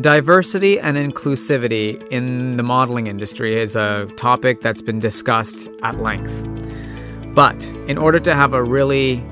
[0.00, 6.34] Diversity and inclusivity in the modeling industry is a topic that's been discussed at length.
[7.32, 9.22] But in order to have a really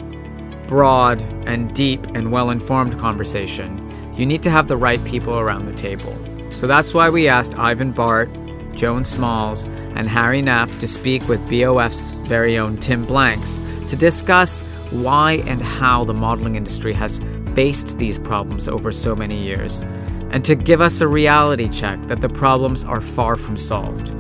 [0.68, 5.66] broad and deep and well informed conversation, you need to have the right people around
[5.66, 6.16] the table.
[6.52, 8.30] So that's why we asked Ivan Bart,
[8.72, 9.64] Joan Smalls,
[9.96, 13.58] and Hari Nef to speak with BOF's very own Tim Blanks
[13.88, 14.60] to discuss
[14.90, 17.20] why and how the modeling industry has
[17.56, 19.84] faced these problems over so many years,
[20.32, 24.12] and to give us a reality check that the problems are far from solved.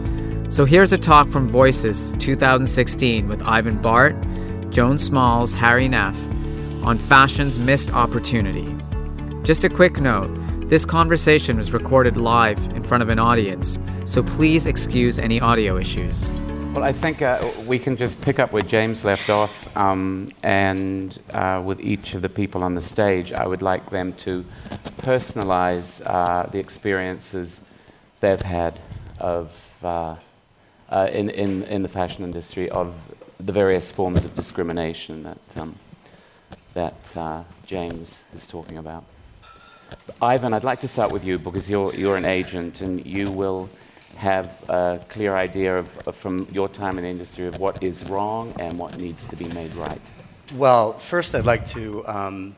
[0.52, 4.14] So here's a talk from Voices 2016 with Ivan Bart,
[4.70, 6.18] Joan Smalls, Hari Nef
[6.84, 8.76] on fashion's missed opportunity.
[9.42, 10.30] Just a quick note
[10.68, 15.76] this conversation was recorded live in front of an audience, so please excuse any audio
[15.76, 16.28] issues.
[16.72, 21.18] Well, I think uh, we can just pick up where James left off, um, and
[21.30, 24.42] uh, with each of the people on the stage, I would like them to
[24.96, 27.60] personalize uh, the experiences
[28.20, 28.80] they've had
[29.18, 30.16] of uh,
[30.88, 32.94] uh, in, in, in the fashion industry of
[33.38, 35.76] the various forms of discrimination that, um,
[36.72, 39.04] that uh, James is talking about.
[40.22, 43.68] Ivan, I'd like to start with you because you're, you're an agent and you will
[44.22, 48.54] have a clear idea of, from your time in the industry of what is wrong
[48.60, 50.00] and what needs to be made right.
[50.54, 52.56] Well, first I'd like to um,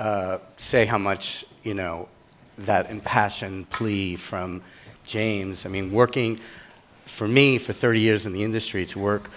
[0.00, 2.08] uh, say how much, you know,
[2.56, 4.62] that impassioned plea from
[5.04, 5.66] James.
[5.66, 6.40] I mean, working
[7.04, 9.30] for me for 30 years in the industry to work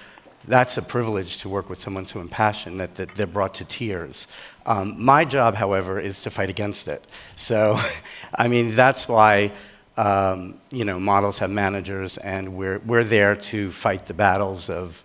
[0.47, 4.27] that's a privilege to work with someone so impassioned that, that they're brought to tears.
[4.65, 7.05] Um, my job, however, is to fight against it.
[7.36, 7.75] So,
[8.36, 9.52] I mean, that's why,
[9.97, 15.03] um, you know, models have managers, and we're, we're there to fight the battles of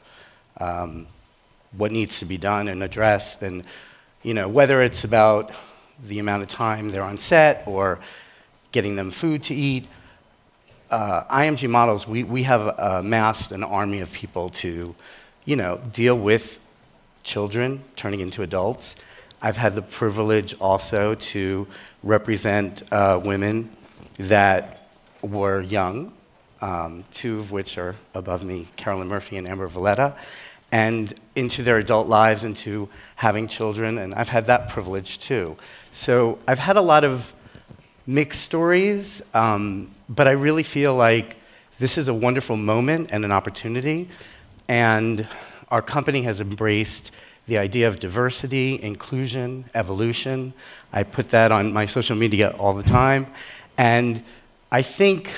[0.58, 1.06] um,
[1.76, 3.42] what needs to be done and addressed.
[3.42, 3.64] And,
[4.22, 5.54] you know, whether it's about
[6.06, 7.98] the amount of time they're on set or
[8.72, 9.86] getting them food to eat,
[10.90, 14.94] uh, IMG models, we, we have amassed an army of people to
[15.46, 16.58] you know, deal with
[17.22, 18.96] children turning into adults.
[19.40, 21.66] I've had the privilege also to
[22.02, 23.74] represent uh, women
[24.18, 24.85] that
[25.22, 26.12] were young,
[26.60, 30.14] um, two of which are above me, Carolyn Murphy and Amber Valletta,
[30.72, 35.56] and into their adult lives, into having children, and I've had that privilege too.
[35.92, 37.32] So I've had a lot of
[38.06, 41.36] mixed stories, um, but I really feel like
[41.78, 44.08] this is a wonderful moment and an opportunity
[44.68, 45.26] and
[45.70, 47.12] our company has embraced
[47.46, 50.52] the idea of diversity, inclusion, evolution.
[50.92, 53.26] I put that on my social media all the time.
[53.78, 54.22] And
[54.70, 55.30] I think,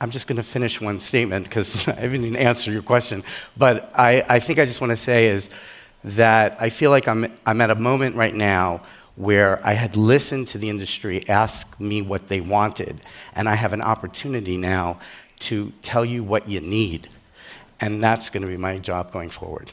[0.00, 3.22] I'm just going to finish one statement because I haven't even answered your question.
[3.56, 5.50] But I, I think I just want to say is
[6.04, 8.82] that I feel like I'm, I'm at a moment right now
[9.16, 13.00] where I had listened to the industry ask me what they wanted,
[13.34, 14.98] and I have an opportunity now
[15.40, 17.08] to tell you what you need
[17.80, 19.72] and that's going to be my job going forward.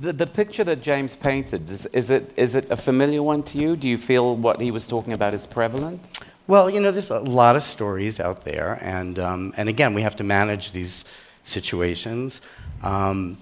[0.00, 3.58] The, the picture that James painted, is, is, it, is it a familiar one to
[3.58, 3.76] you?
[3.76, 6.24] Do you feel what he was talking about is prevalent?
[6.48, 10.02] Well, you know, there's a lot of stories out there, and, um, and again, we
[10.02, 11.04] have to manage these
[11.44, 12.42] situations.
[12.82, 13.38] Um,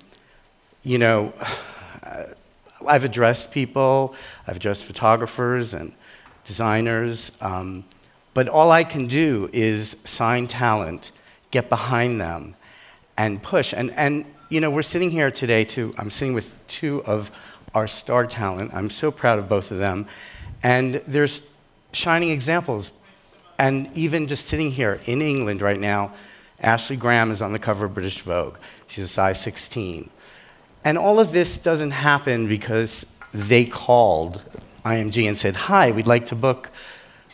[0.82, 1.32] you know,
[2.86, 4.14] I've addressed people,
[4.46, 5.94] I've addressed photographers and
[6.44, 7.84] designers, um,
[8.34, 11.10] but all I can do is sign talent,
[11.50, 12.54] get behind them,
[13.16, 13.72] and push.
[13.72, 15.66] And, and you know, we're sitting here today.
[15.96, 17.30] I'm sitting with two of
[17.74, 18.74] our star talent.
[18.74, 20.06] I'm so proud of both of them.
[20.62, 21.42] And there's
[21.92, 22.92] shining examples.
[23.58, 26.12] And even just sitting here in England right now,
[26.60, 28.56] Ashley Graham is on the cover of British Vogue.
[28.86, 30.08] She's a size 16.
[30.84, 34.42] And all of this doesn't happen because they called
[34.84, 36.70] IMG and said, Hi, we'd like to book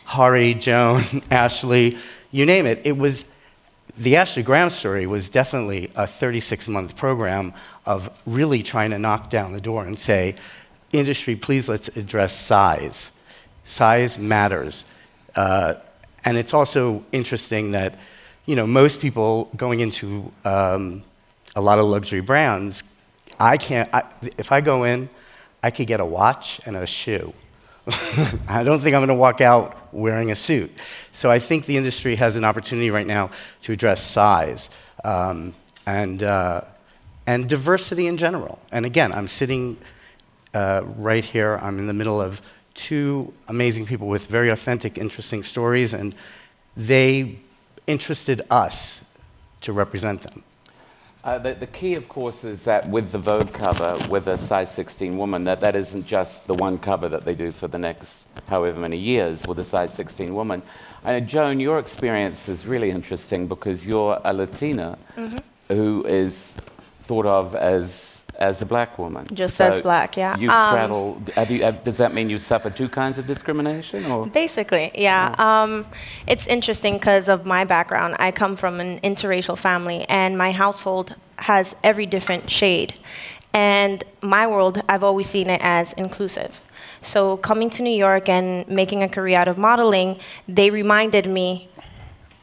[0.03, 1.97] Hari, Joan, Ashley,
[2.31, 2.81] you name it.
[2.83, 3.25] It was
[3.97, 7.53] the Ashley Graham story was definitely a 36 month program
[7.85, 10.35] of really trying to knock down the door and say,
[10.91, 13.11] industry, please let's address size.
[13.67, 14.83] Size matters.
[15.35, 15.75] Uh,
[16.25, 17.99] and it's also interesting that,
[18.45, 21.03] you know, most people going into um,
[21.55, 22.83] a lot of luxury brands,
[23.39, 24.03] I can't, I,
[24.37, 25.09] if I go in,
[25.61, 27.33] I could get a watch and a shoe.
[28.47, 30.71] I don't think I'm going to walk out wearing a suit.
[31.11, 33.31] So I think the industry has an opportunity right now
[33.61, 34.69] to address size
[35.03, 35.53] um,
[35.85, 36.61] and, uh,
[37.25, 38.59] and diversity in general.
[38.71, 39.77] And again, I'm sitting
[40.53, 42.41] uh, right here, I'm in the middle of
[42.77, 46.15] two amazing people with very authentic, interesting stories, and
[46.77, 47.39] they
[47.87, 49.03] interested us
[49.61, 50.43] to represent them.
[51.23, 54.73] Uh, the, the, key, of course, is that with the Vogue cover, with a size
[54.73, 58.27] 16 woman, that that isn't just the one cover that they do for the next
[58.47, 60.61] however many years with a size 16 woman.
[61.03, 65.37] I know, Joan, your experience is really interesting because you're a Latina mm-hmm.
[65.73, 66.55] who is
[67.01, 69.27] thought of as as a black woman.
[69.33, 70.37] Just so as black, yeah.
[70.37, 71.21] You um, straddle.
[71.35, 74.27] Have you, have, does that mean you suffer two kinds of discrimination, or?
[74.27, 75.35] Basically, yeah.
[75.37, 75.63] yeah.
[75.63, 75.85] Um,
[76.27, 78.15] it's interesting because of my background.
[78.19, 82.99] I come from an interracial family, and my household has every different shade.
[83.53, 86.61] And my world, I've always seen it as inclusive.
[87.01, 91.69] So coming to New York and making a career out of modeling, they reminded me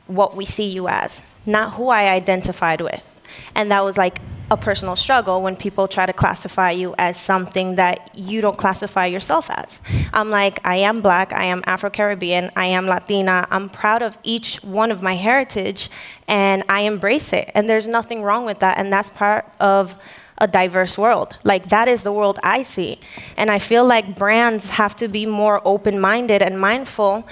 [0.06, 3.20] what we see you as, not who I identified with.
[3.54, 4.20] And that was like
[4.54, 9.04] a personal struggle when people try to classify you as something that you don't classify
[9.04, 9.80] yourself as.
[10.12, 13.46] I'm like, I am black, I am Afro Caribbean, I am Latina.
[13.50, 15.90] I'm proud of each one of my heritage
[16.28, 17.50] and I embrace it.
[17.54, 18.78] And there's nothing wrong with that.
[18.78, 19.96] And that's part of
[20.38, 21.36] a diverse world.
[21.44, 23.00] Like, that is the world I see.
[23.36, 27.26] And I feel like brands have to be more open minded and mindful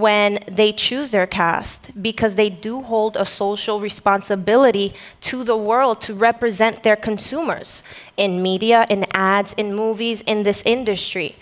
[0.00, 6.00] when they choose their cast because they do hold a social responsibility to the world
[6.02, 7.82] to represent their consumers
[8.16, 11.36] in media, in ads, in movies, in this industry.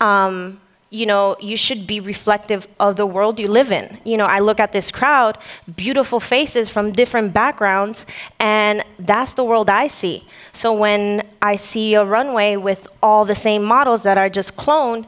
[0.00, 0.60] Um,
[0.90, 3.98] you know, you should be reflective of the world you live in.
[4.04, 5.36] You know, I look at this crowd,
[5.74, 8.06] beautiful faces from different backgrounds,
[8.38, 10.24] and that's the world I see.
[10.52, 15.06] So when I see a runway with all the same models that are just cloned,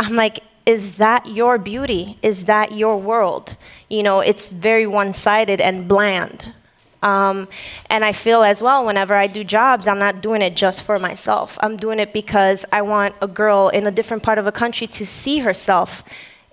[0.00, 2.18] I'm like, is that your beauty?
[2.22, 3.56] Is that your world?
[3.88, 6.52] You know, it's very one sided and bland.
[7.02, 7.48] Um,
[7.90, 10.98] and I feel as well, whenever I do jobs, I'm not doing it just for
[11.00, 11.58] myself.
[11.60, 14.86] I'm doing it because I want a girl in a different part of a country
[14.86, 16.04] to see herself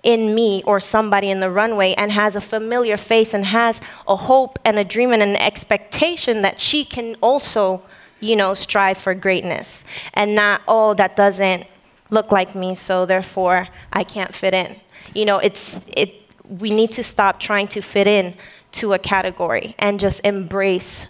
[0.02, 4.16] in me or somebody in the runway and has a familiar face and has a
[4.16, 7.82] hope and a dream and an expectation that she can also,
[8.18, 9.84] you know, strive for greatness.
[10.14, 11.66] And not, oh, that doesn't
[12.10, 14.76] look like me, so therefore I can't fit in.
[15.14, 16.14] You know, it's it.
[16.48, 18.34] We need to stop trying to fit in
[18.72, 21.06] to a category and just embrace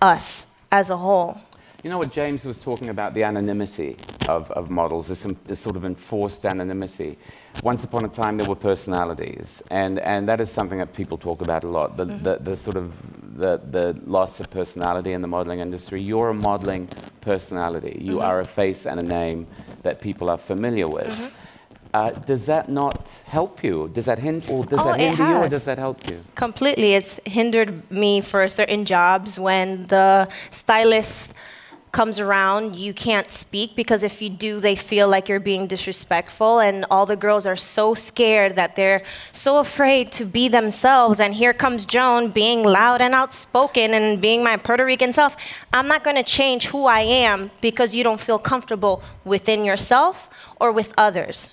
[0.00, 1.40] us as a whole.
[1.82, 3.96] You know what James was talking about the anonymity
[4.28, 7.16] of, of models, this, this, sort of enforced anonymity.
[7.62, 11.40] Once upon a time, there were personalities, and, and that is something that people talk
[11.40, 11.96] about a lot.
[11.96, 12.22] The, mm-hmm.
[12.22, 12.92] the, the, sort of
[13.38, 16.02] the, the loss of personality in the modeling industry.
[16.02, 16.86] You're a modeling
[17.20, 17.98] personality.
[18.00, 18.24] You mm-hmm.
[18.24, 19.46] are a face and a name
[19.82, 21.12] that people are familiar with.
[21.12, 21.26] Mm-hmm.
[21.92, 23.90] Uh, does that not help you?
[23.92, 26.22] Does that hinder, or does oh, that hinder you, or does that help you?
[26.36, 31.34] Completely, it's hindered me for certain jobs when the stylist
[31.92, 36.60] comes around, you can't speak because if you do, they feel like you're being disrespectful.
[36.60, 39.02] And all the girls are so scared that they're
[39.32, 41.20] so afraid to be themselves.
[41.20, 45.36] And here comes Joan being loud and outspoken and being my Puerto Rican self.
[45.72, 50.30] I'm not going to change who I am because you don't feel comfortable within yourself
[50.60, 51.50] or with others.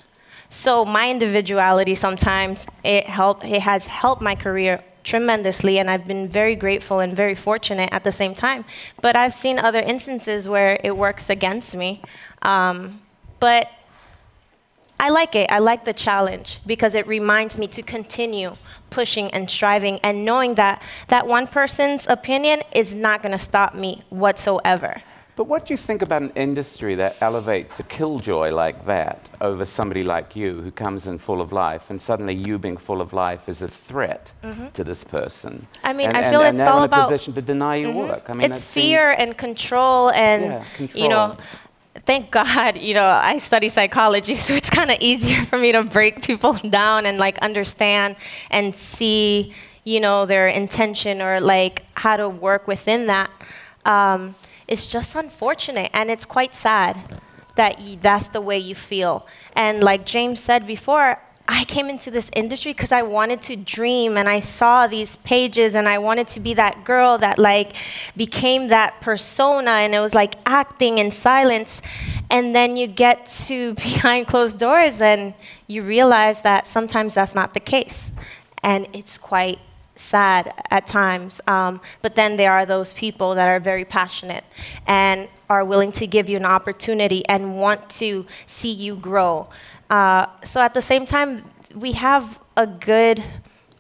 [0.50, 6.28] So my individuality sometimes it helped it has helped my career tremendously, and I've been
[6.28, 8.66] very grateful and very fortunate at the same time.
[9.02, 12.02] But I've seen other instances where it works against me.
[12.42, 13.02] Um,
[13.40, 13.72] but
[15.00, 15.50] I like it.
[15.52, 18.56] I like the challenge because it reminds me to continue
[18.90, 23.76] pushing and striving and knowing that that one person's opinion is not going to stop
[23.76, 25.04] me whatsoever.
[25.38, 29.66] But what do you think about an industry that elevates a killjoy like that over
[29.66, 33.14] somebody like you who comes in full of life, and suddenly you being full of
[33.14, 34.70] life is a threat mm-hmm.
[34.70, 35.68] to this person?
[35.84, 37.92] I mean, and, I feel and, it's all in about a position to deny your
[37.92, 38.10] mm-hmm.
[38.10, 38.32] work.
[38.32, 41.04] I mean, it's fear and control, and yeah, control.
[41.04, 41.38] you know
[42.06, 45.84] thank God, you know, I study psychology, so it's kind of easier for me to
[45.84, 48.16] break people down and like understand
[48.50, 49.54] and see,
[49.84, 53.30] you know, their intention or like how to work within that.
[53.86, 54.36] Um,
[54.68, 57.22] it's just unfortunate and it's quite sad
[57.56, 59.26] that that's the way you feel.
[59.54, 61.20] And like James said before,
[61.50, 65.76] I came into this industry because I wanted to dream and I saw these pages
[65.76, 67.74] and I wanted to be that girl that like
[68.18, 71.82] became that persona and it was like acting in silence.
[72.30, 75.34] And then you get to behind closed doors and
[75.68, 78.12] you realize that sometimes that's not the case.
[78.62, 79.60] And it's quite
[80.00, 81.42] sad at times.
[81.48, 84.44] Um, but then there are those people that are very passionate
[84.86, 89.50] and are willing to give you an opportunity and want to see you grow.
[89.90, 91.44] Uh, so at the same time,
[91.76, 93.24] we have a good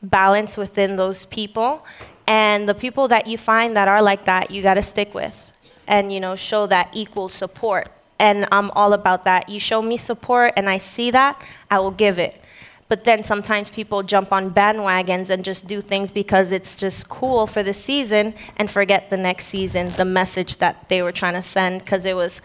[0.02, 1.86] balance within those people.
[2.28, 5.54] And the people that you find that are like that, you got to stick with
[5.88, 7.90] and you know show that equal support.
[8.20, 9.48] And I'm all about that.
[9.48, 12.42] You show me support and I see that, I will give it
[12.90, 17.48] but then sometimes people jump on bandwagons and just do things because it's just cool
[17.48, 21.44] for the season and forget the next season the message that they were trying to
[21.44, 22.42] send because it was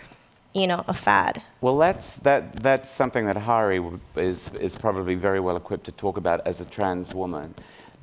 [0.55, 3.81] you know a fad well that's that that's something that hari
[4.17, 7.55] is is probably very well equipped to talk about as a trans woman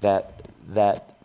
[0.02, 1.20] that that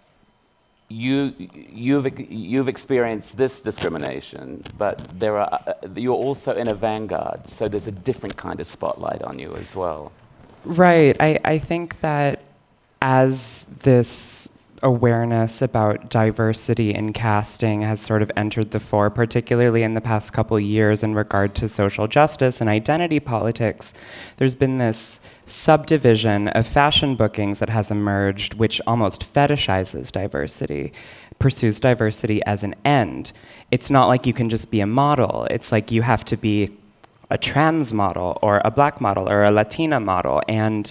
[0.88, 7.68] you, you've, you've experienced this discrimination, but there are, you're also in a vanguard, so
[7.68, 10.12] there's a different kind of spotlight on you as well.
[10.64, 11.16] Right.
[11.21, 12.42] I, I think that
[13.02, 14.49] as this
[14.83, 20.33] awareness about diversity in casting has sort of entered the fore, particularly in the past
[20.33, 23.94] couple years in regard to social justice and identity politics,
[24.37, 30.92] there's been this subdivision of fashion bookings that has emerged, which almost fetishizes diversity,
[31.38, 33.33] pursues diversity as an end.
[33.71, 36.76] It's not like you can just be a model, it's like you have to be
[37.35, 40.41] a trans model or a black model or a Latina model.
[40.49, 40.91] And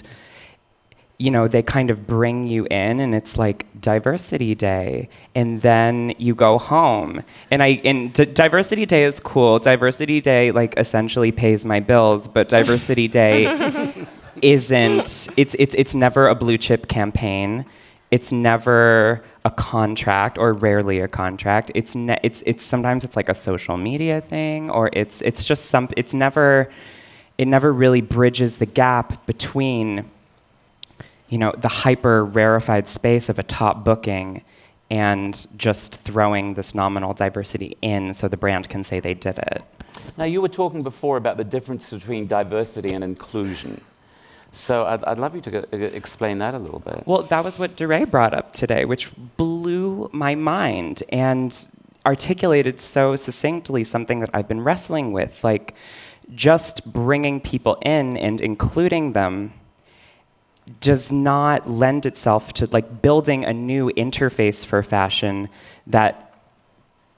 [1.17, 6.13] you know, they kind of bring you in and it's like diversity day and then
[6.17, 7.23] you go home.
[7.49, 9.57] And I and d- diversity day is cool.
[9.59, 13.39] Diversity day like essentially pays my bills, but diversity day
[14.41, 17.65] isn't it's it's it's never a blue chip campaign.
[18.11, 21.71] It's never a contract or rarely a contract.
[21.75, 25.65] It's ne- it's it's sometimes it's like a social media thing or it's it's just
[25.65, 26.71] some it's never
[27.37, 30.09] it never really bridges the gap between
[31.33, 34.43] you know, the hyper rarefied space of a top booking
[34.91, 39.63] and just throwing this nominal diversity in so the brand can say they did it.
[40.15, 43.81] Now, you were talking before about the difference between diversity and inclusion.
[44.53, 47.03] So I'd, I'd love you to uh, explain that a little bit.
[47.07, 51.51] Well, that was what DeRay brought up today, which blew my mind and
[52.05, 55.43] articulated so succinctly something that I've been wrestling with.
[55.43, 55.73] Like,
[56.35, 59.53] just bringing people in and including them
[60.79, 65.49] does not lend itself to like building a new interface for fashion
[65.87, 66.31] that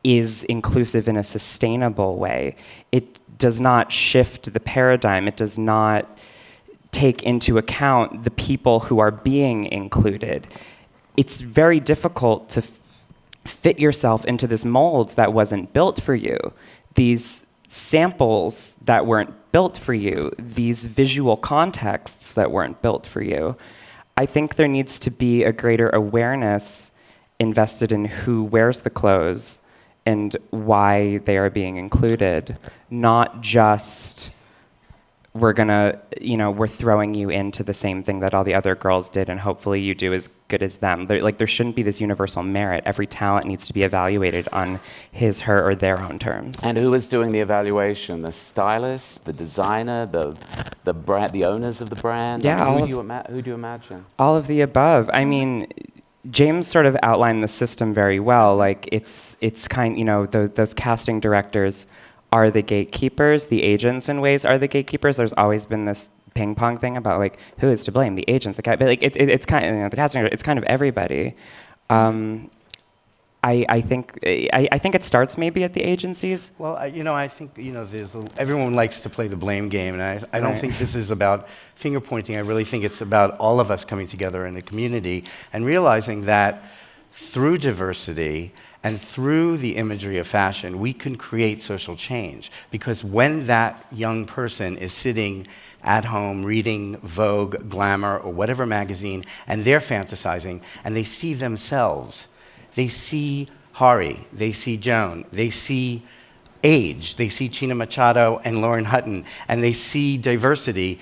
[0.04, 2.56] is inclusive in a sustainable way.
[2.92, 5.28] It does not shift the paradigm.
[5.28, 6.18] It does not
[6.96, 10.48] take into account the people who are being included.
[11.18, 12.64] It's very difficult to
[13.44, 16.38] fit yourself into this mold that wasn't built for you.
[16.94, 23.58] These samples that weren't built for you, these visual contexts that weren't built for you.
[24.16, 26.94] I think there needs to be a greater awareness
[27.40, 29.60] invested in who wears the clothes
[30.06, 32.58] and why they are being included,
[32.90, 34.32] not just
[35.36, 38.74] we're gonna, you know, we're throwing you into the same thing that all the other
[38.74, 41.08] girls did, and hopefully you do as good as them.
[41.08, 42.84] There, like there shouldn't be this universal merit.
[42.86, 44.80] Every talent needs to be evaluated on
[45.12, 46.60] his, her, or their own terms.
[46.64, 48.22] And who is doing the evaluation?
[48.22, 50.38] The stylist, the designer, the
[50.86, 52.46] the brand, the owners of the brand.
[52.46, 52.64] Yeah.
[52.64, 54.06] I mean, who, do you ima- who do you imagine?
[54.18, 55.10] All of the above.
[55.14, 55.68] I mean.
[56.32, 58.56] James sort of outlined the system very well.
[58.56, 61.86] Like it's it's kind, you know, the, those casting directors
[62.32, 65.18] are the gatekeepers, the agents in ways are the gatekeepers.
[65.18, 68.58] There's always been this ping pong thing about like who is to blame, the agents,
[68.58, 70.60] the cat, but like it, it, it's kind of you know, the casting, it's kind
[70.60, 71.36] of everybody.
[71.90, 72.50] Um,
[73.46, 76.52] I, I think I, I, think it starts maybe at the agencies.
[76.58, 79.36] Well, I, you know, I think you know, there's a, everyone likes to play the
[79.36, 80.62] blame game, and I, I don't right.
[80.62, 82.38] think this is about finger pointing.
[82.38, 86.26] I really think it's about all of us coming together in a community and realizing
[86.26, 86.64] that
[87.12, 88.52] through diversity
[88.86, 92.52] and through the imagery of fashion, we can create social change.
[92.70, 95.48] Because when that young person is sitting
[95.82, 102.28] at home reading Vogue, Glamour, or whatever magazine, and they're fantasizing, and they see themselves,
[102.76, 106.04] they see Hari, they see Joan, they see
[106.64, 111.00] age, they see China Machado and Lauren Hutton, and they see diversity,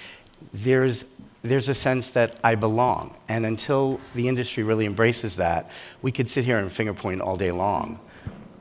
[0.54, 1.04] there's
[1.44, 3.16] there's a sense that I belong.
[3.28, 5.70] And until the industry really embraces that,
[6.02, 8.00] we could sit here and finger point all day long.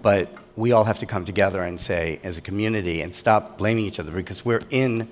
[0.03, 3.85] But we all have to come together and say, as a community, and stop blaming
[3.85, 5.09] each other because we're in,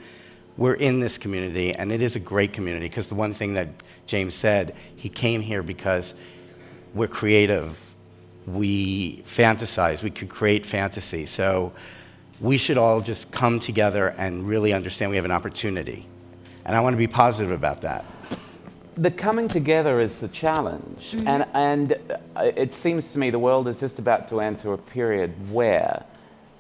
[0.57, 2.89] we're in this community, and it is a great community.
[2.89, 3.69] Because the one thing that
[4.05, 6.15] James said, he came here because
[6.93, 7.79] we're creative,
[8.49, 11.25] we fantasize, we could create fantasy.
[11.25, 11.73] So
[12.41, 16.09] we should all just come together and really understand we have an opportunity.
[16.65, 18.05] And I want to be positive about that.
[18.97, 21.13] The coming together is the challenge.
[21.13, 21.29] Mm-hmm.
[21.29, 24.79] And, and uh, it seems to me the world is just about to enter a
[24.79, 26.05] period where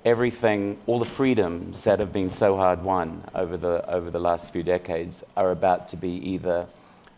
[0.05, 4.53] everything, all the freedoms that have been so hard won over the, over the last
[4.53, 6.67] few decades are about to be either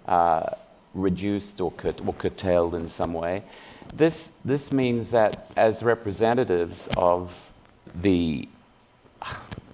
[0.07, 0.51] uh,
[0.95, 3.43] reduced or, cur- or curtailed in some way.
[3.95, 7.53] This, this means that as representatives of
[7.95, 8.49] the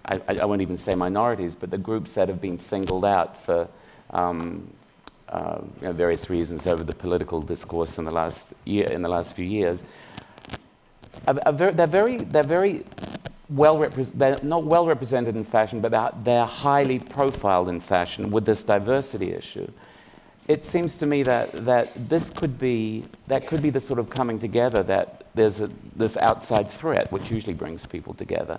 [0.08, 3.68] I, I, won't even say minorities, but the groups that have been singled out for
[4.10, 4.70] um,
[5.28, 9.08] uh, you know, various reasons over the political discourse in the last year, in the
[9.08, 9.84] last few years.
[11.26, 12.84] Are, are very, they're very, they're very
[13.50, 18.46] well they're not well represented in fashion, but they're, they're highly profiled in fashion with
[18.46, 19.70] this diversity issue.
[20.48, 24.08] It seems to me that, that this could be, that could be the sort of
[24.08, 28.58] coming together that there's a, this outside threat, which usually brings people together.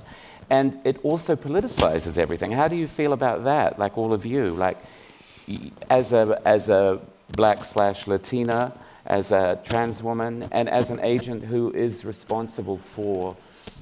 [0.50, 2.51] And it also politicizes everything.
[2.51, 4.56] How do you feel about that, like all of you?
[4.56, 4.77] Like,
[5.89, 7.00] as a, as a
[7.32, 8.74] black slash Latina,
[9.06, 13.36] as a trans woman, and as an agent who is responsible for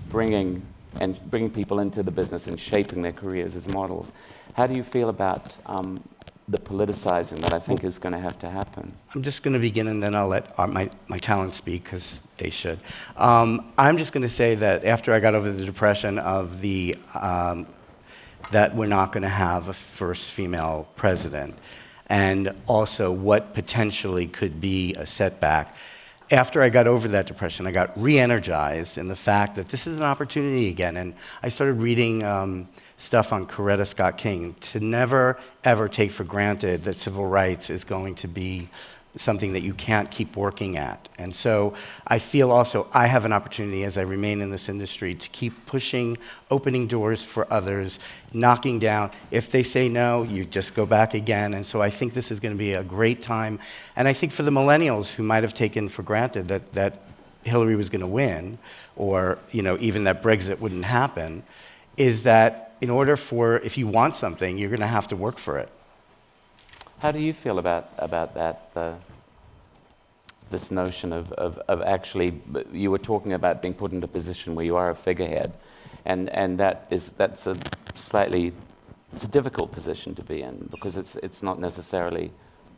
[0.10, 0.62] bringing
[1.00, 4.12] and bringing people into the business and shaping their careers as models.
[4.54, 6.04] How do you feel about um,
[6.50, 8.94] the politicizing that I think is going to have to happen?
[9.14, 12.22] I'm just going to begin and then I'll let our, my, my talent speak because
[12.38, 12.80] they should.
[13.18, 16.98] Um, I'm just going to say that after I got over the depression of the,
[17.14, 17.68] um,
[18.52, 21.56] that we're not going to have a first female president,
[22.10, 25.76] and also what potentially could be a setback
[26.32, 29.88] after I got over that depression, I got re energized in the fact that this
[29.88, 30.98] is an opportunity again.
[30.98, 36.24] And I started reading um, stuff on Coretta Scott King to never, ever take for
[36.24, 38.70] granted that civil rights is going to be
[39.16, 41.10] something that you can't keep working at.
[41.18, 41.74] And so
[42.06, 45.66] I feel also I have an opportunity as I remain in this industry to keep
[45.66, 46.18] pushing,
[46.52, 48.00] opening doors for others,
[48.34, 49.12] knocking down.
[49.32, 51.54] If they say no, you just go back again.
[51.54, 53.60] And so I think this is going to be a great time.
[53.96, 57.02] And I think for the millennials who might have taken for granted that, that
[57.44, 58.60] Hillary was going to win,
[58.96, 61.44] or you know, even that Brexit wouldn't happen,
[61.96, 65.38] is that in order for, if you want something, you're going to have to work
[65.38, 65.70] for it.
[67.00, 68.72] How do you feel about, about that?
[68.76, 68.94] Uh,
[70.50, 72.42] this notion of, of, of actually,
[72.72, 75.54] you were talking about being put into a position where you are a figurehead.
[76.06, 77.58] And, and that is, that's a
[77.96, 78.54] slightly,
[79.14, 82.32] it's a difficult position to be in because it's, it's not necessarily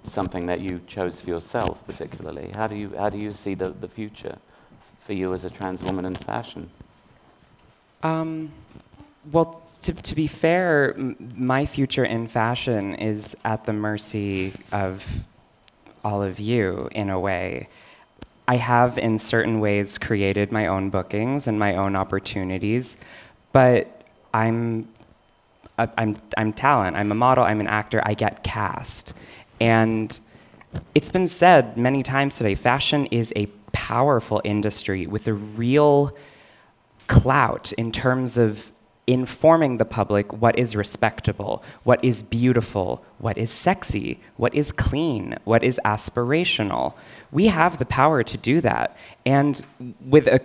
[0.04, 2.52] something that you chose for yourself particularly.
[2.56, 4.38] How do you, how do you see the, the future
[4.98, 6.70] for you as a trans woman in fashion?
[8.02, 8.52] Um,
[9.32, 10.96] well, to, to be fair,
[11.36, 15.06] my future in fashion is at the mercy of
[16.04, 17.70] all of you in a way.
[18.48, 22.98] I have, in certain ways, created my own bookings and my own opportunities,
[23.52, 24.88] but I'm,
[25.78, 26.96] I'm, I'm talent.
[26.96, 27.44] I'm a model.
[27.44, 28.02] I'm an actor.
[28.04, 29.14] I get cast.
[29.60, 30.20] And
[30.96, 36.16] it's been said many times today fashion is a powerful industry with a real
[37.08, 38.72] clout in terms of
[39.10, 45.36] informing the public what is respectable, what is beautiful, what is sexy, what is clean,
[45.46, 46.94] what is aspirational.
[47.32, 48.96] We have the power to do that.
[49.26, 49.66] And
[50.06, 50.40] with a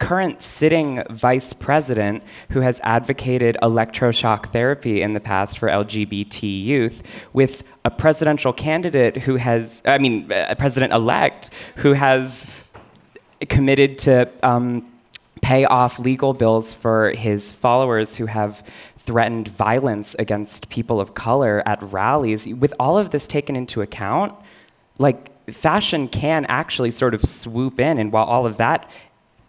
[0.00, 7.02] current sitting vice president who has advocated electroshock therapy in the past for LGBT youth,
[7.32, 12.44] with a presidential candidate who has, I mean, a president elect who has
[13.48, 14.89] committed to um,
[15.40, 18.62] pay off legal bills for his followers who have
[18.98, 22.46] threatened violence against people of color at rallies.
[22.46, 24.34] With all of this taken into account,
[24.98, 28.90] like fashion can actually sort of swoop in, and while all of that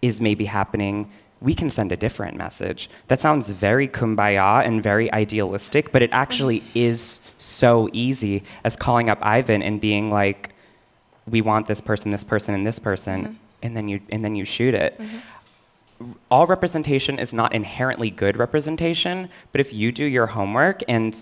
[0.01, 2.89] is maybe happening, we can send a different message.
[3.07, 9.09] That sounds very kumbaya and very idealistic, but it actually is so easy as calling
[9.09, 10.53] up Ivan and being like,
[11.27, 13.33] we want this person, this person, and this person, mm-hmm.
[13.61, 14.99] and then you and then you shoot it.
[14.99, 15.17] Mm-hmm
[16.29, 21.17] all representation is not inherently good representation, but if you do your homework and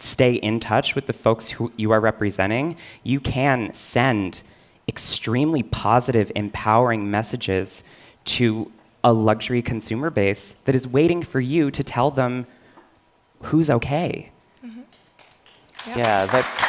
[0.00, 4.42] stay in touch with the folks who you are representing, you can send
[4.88, 7.84] extremely positive, empowering messages
[8.24, 8.70] to
[9.02, 12.46] a luxury consumer base that is waiting for you to tell them
[13.42, 14.30] who's okay.
[14.64, 14.80] Mm-hmm.
[15.88, 15.96] Yep.
[15.96, 16.60] Yeah, that's,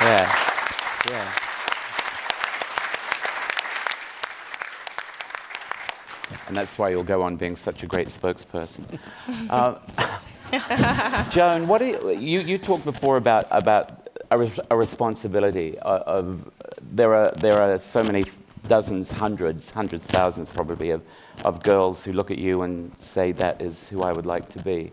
[0.00, 1.53] yeah, yeah.
[6.48, 8.98] And that's why you'll go on being such a great spokesperson.
[9.50, 9.78] uh,
[11.30, 16.50] Joan, what you, you, you, talked before about, about a, res, a responsibility of, of,
[16.92, 18.24] there, are, there are so many
[18.66, 21.02] dozens, hundreds, hundreds, thousands probably of,
[21.44, 24.62] of girls who look at you and say, that is who I would like to
[24.62, 24.92] be.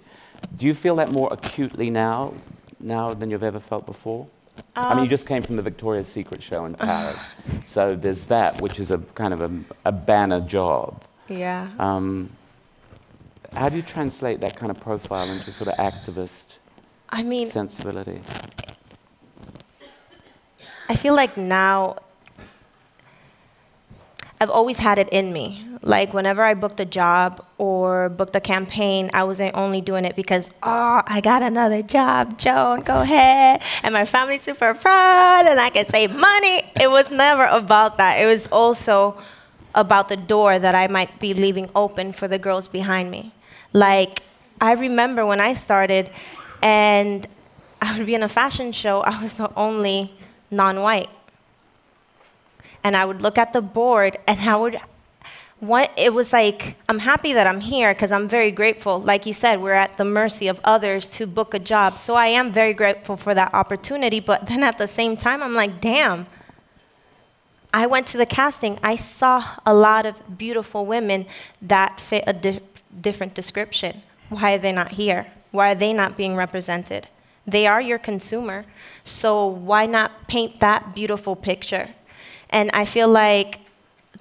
[0.58, 2.34] Do you feel that more acutely now,
[2.80, 4.28] now than you've ever felt before?
[4.58, 7.30] Um, I mean, you um, just came from the Victoria's Secret show in Paris,
[7.66, 9.52] so there's that, which is a kind of a,
[9.86, 11.04] a banner job.
[11.32, 11.70] Yeah.
[11.80, 12.30] Um,
[13.54, 16.58] how do you translate that kind of profile into sort of activist
[17.10, 18.22] I mean, sensibility?
[20.89, 21.98] I feel like now
[24.41, 25.67] I've always had it in me.
[25.84, 30.15] Like whenever I booked a job or booked a campaign, I wasn't only doing it
[30.15, 33.62] because, oh, I got another job, Joan, go ahead.
[33.84, 36.63] And my family's super proud and I can save money.
[36.80, 38.15] It was never about that.
[38.15, 39.17] It was also
[39.74, 43.32] about the door that I might be leaving open for the girls behind me.
[43.74, 44.22] Like,
[44.60, 46.12] I remember when I started
[46.62, 47.28] and
[47.82, 50.14] I would be in a fashion show, I was the only
[50.52, 51.10] non white.
[52.84, 54.80] And I would look at the board and I would
[55.62, 59.34] what it was like i'm happy that i'm here because i'm very grateful like you
[59.34, 62.74] said we're at the mercy of others to book a job so i am very
[62.74, 66.26] grateful for that opportunity but then at the same time i'm like damn
[67.74, 68.78] i went to the casting.
[68.84, 71.26] I saw a lot of beautiful women
[71.62, 72.60] that fit a di-
[73.00, 74.02] different description.
[74.30, 75.28] Why are they not here?
[75.52, 77.08] Why are they not being represented?
[77.46, 78.66] They are your consumer.
[79.04, 81.90] So why not paint that beautiful picture?
[82.50, 83.60] And i feel like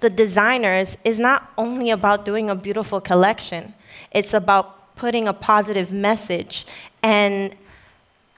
[0.01, 3.75] the designers is not only about doing a beautiful collection,
[4.13, 6.67] it's about putting a positive message
[7.03, 7.55] and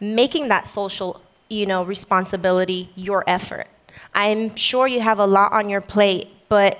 [0.00, 3.66] making that social you know, responsibility your effort.
[4.14, 6.78] I'm sure you have a lot on your plate, but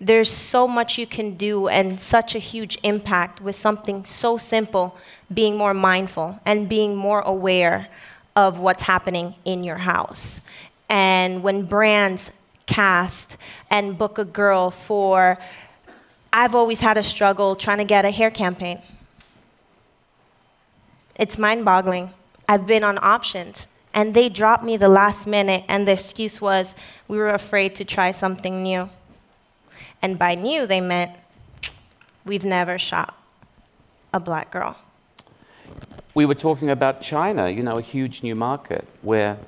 [0.00, 4.96] there's so much you can do and such a huge impact with something so simple
[5.32, 7.88] being more mindful and being more aware
[8.36, 10.40] of what's happening in your house.
[10.88, 12.32] And when brands
[12.66, 13.36] cast
[13.70, 15.38] and book a girl for.
[16.32, 18.80] I've always had a struggle trying to get a hair campaign.
[21.16, 22.10] It's mind boggling.
[22.48, 26.74] I've been on options, and they dropped me the last minute, and the excuse was
[27.06, 28.90] we were afraid to try something new.
[30.02, 31.12] And by new, they meant
[32.24, 33.16] we've never shot
[34.12, 34.76] a black girl.
[36.14, 39.38] We were talking about China, you know, a huge new market where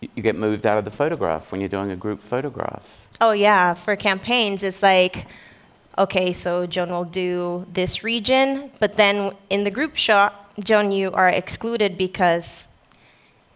[0.00, 3.06] you get moved out of the photograph when you're doing a group photograph.
[3.20, 3.74] Oh, yeah.
[3.74, 5.26] For campaigns, it's like,
[5.98, 11.12] okay, so Joan will do this region, but then in the group shot, Joan, you
[11.12, 12.68] are excluded because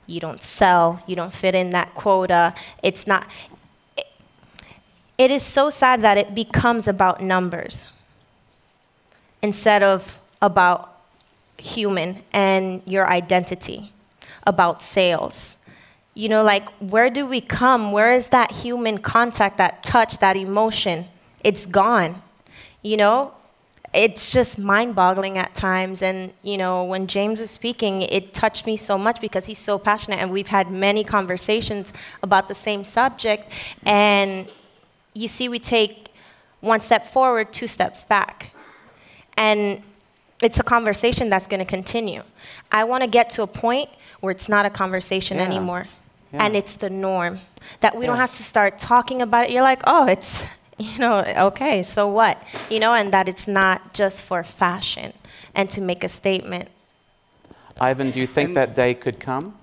[0.06, 2.54] you don't sell, you don't fit in that quota.
[2.82, 3.26] It's not.
[3.96, 4.06] It,
[5.18, 7.84] it is so sad that it becomes about numbers
[9.42, 11.00] instead of about
[11.58, 13.92] human and your identity,
[14.46, 15.56] about sales
[16.14, 17.92] you know, like where do we come?
[17.92, 21.06] Where is that human contact, that touch, that emotion?
[21.42, 22.22] It's gone.
[22.82, 23.34] You know,
[23.94, 26.02] it's just mind boggling at times.
[26.02, 29.78] And, you know, when James was speaking, it touched me so much because he's so
[29.78, 30.18] passionate.
[30.18, 33.50] And we've had many conversations about the same subject.
[33.84, 34.48] And
[35.14, 36.08] you see, we take
[36.60, 38.52] one step forward, two steps back.
[39.36, 39.82] And
[40.42, 42.22] it's a conversation that's going to continue.
[42.72, 43.88] I want to get to a point
[44.20, 45.44] where it's not a conversation yeah.
[45.44, 45.86] anymore
[46.34, 46.44] yeah.
[46.44, 47.40] and it's the norm.
[47.80, 48.08] That we yeah.
[48.08, 49.50] don't have to start talking about it.
[49.50, 50.44] You're like, oh, it's,
[50.78, 52.42] you know, okay, so what?
[52.68, 55.12] You know, and that it's not just for fashion
[55.54, 56.68] and to make a statement.
[57.80, 59.56] Ivan, do you think and that day could come?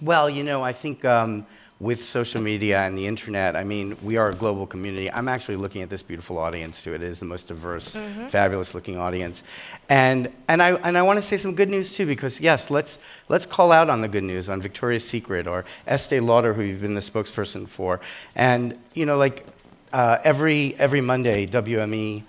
[0.00, 1.46] Well, you know, I think um,
[1.78, 5.10] with social media and the internet, I mean, we are a global community.
[5.10, 6.94] I'm actually looking at this beautiful audience too.
[6.94, 8.26] It is the most diverse, mm-hmm.
[8.28, 9.44] fabulous looking audience.
[9.88, 12.98] And, and I, and I want to say some good news too, because yes, let's,
[13.28, 16.82] let's call out on the good news on Victoria's Secret or Estee Lauder, who you've
[16.82, 18.00] been the spokesperson for.
[18.34, 19.46] And, you know, like
[19.92, 22.22] uh, every, every Monday, WME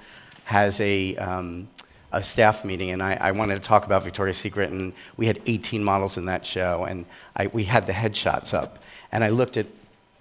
[0.46, 1.68] has a, um,
[2.12, 5.42] a staff meeting, and I, I, wanted to talk about Victoria's Secret, and we had
[5.46, 8.80] 18 models in that show, and I, we had the headshots up
[9.12, 9.68] and I looked at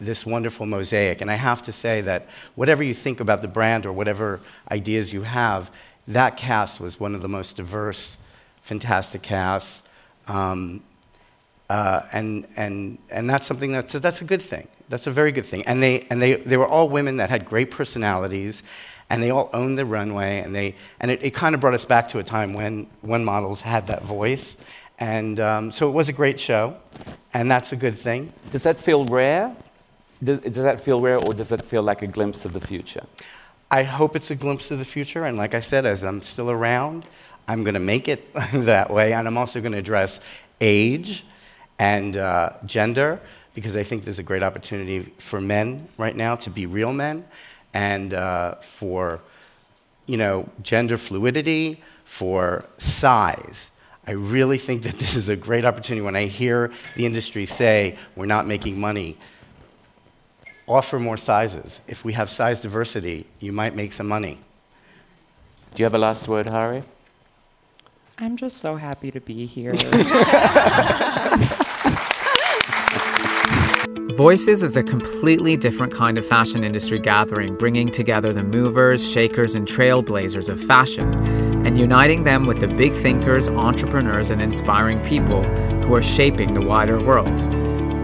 [0.00, 1.20] this wonderful mosaic.
[1.20, 5.12] And I have to say that whatever you think about the brand or whatever ideas
[5.12, 5.70] you have,
[6.08, 8.16] that cast was one of the most diverse,
[8.62, 9.82] fantastic casts.
[10.26, 10.82] Um,
[11.68, 14.66] uh, and, and, and that's something that's, that's a good thing.
[14.90, 15.64] That's a very good thing.
[15.66, 18.62] And, they, and they, they were all women that had great personalities,
[19.08, 21.86] and they all owned the runway, and, they, and it, it kind of brought us
[21.86, 24.58] back to a time when, when models had that voice.
[24.98, 26.76] And um, so it was a great show
[27.32, 28.32] and that's a good thing.
[28.50, 29.54] Does that feel rare?
[30.22, 33.04] Does, does that feel rare, or does that feel like a glimpse of the future?
[33.70, 36.50] I hope it's a glimpse of the future, and like I said, as I'm still
[36.50, 37.06] around,
[37.48, 40.20] I'm going to make it that way, and I'm also going to address
[40.60, 41.24] age
[41.78, 43.20] and uh, gender
[43.54, 47.24] because I think there's a great opportunity for men right now to be real men,
[47.74, 49.20] and uh, for
[50.06, 53.70] you know gender fluidity, for size.
[54.06, 57.96] I really think that this is a great opportunity when I hear the industry say
[58.16, 59.16] we're not making money.
[60.66, 61.80] Offer more sizes.
[61.86, 64.40] If we have size diversity, you might make some money.
[65.74, 66.82] Do you have a last word, Hari?
[68.18, 69.72] I'm just so happy to be here.
[74.20, 79.54] Voices is a completely different kind of fashion industry gathering, bringing together the movers, shakers,
[79.54, 81.14] and trailblazers of fashion
[81.66, 85.42] and uniting them with the big thinkers, entrepreneurs, and inspiring people
[85.84, 87.34] who are shaping the wider world.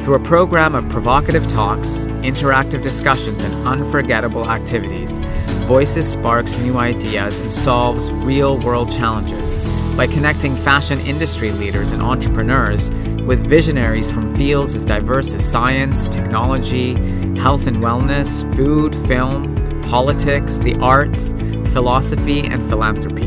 [0.02, 5.18] Through a program of provocative talks, interactive discussions, and unforgettable activities,
[5.66, 9.58] Voices sparks new ideas and solves real world challenges
[9.96, 12.90] by connecting fashion industry leaders and entrepreneurs
[13.26, 16.94] with visionaries from fields as diverse as science, technology,
[17.38, 21.32] health and wellness, food, film, politics, the arts,
[21.72, 23.26] philosophy, and philanthropy.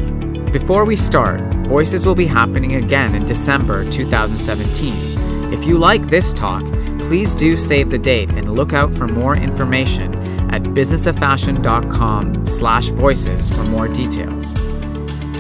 [0.52, 5.54] Before we start, Voices will be happening again in December 2017.
[5.54, 6.64] If you like this talk,
[7.02, 10.09] please do save the date and look out for more information
[10.54, 14.54] at businessoffashion.com slash voices for more details.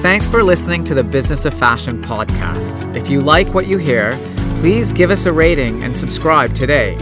[0.02, 2.95] Thanks for listening to the Business of Fashion podcast.
[2.95, 4.17] If you like what you hear,
[4.60, 6.98] please give us a rating and subscribe today